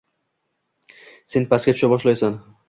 Sen 1.35 1.45
pastga 1.53 1.77
tusha 1.77 1.91
boshlaysan. 1.93 2.43